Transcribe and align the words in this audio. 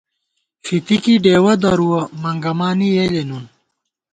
فِتِکی 0.63 1.15
ڈېوَہ 1.23 1.53
درُوَہ، 1.61 2.01
منگمانی 2.21 2.89
یېلے 2.95 3.23
نُون 3.29 3.45